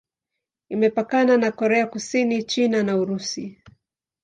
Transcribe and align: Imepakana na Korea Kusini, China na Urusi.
Imepakana 0.69 1.37
na 1.37 1.51
Korea 1.51 1.87
Kusini, 1.87 2.43
China 2.43 2.83
na 2.83 2.97
Urusi. 2.97 3.61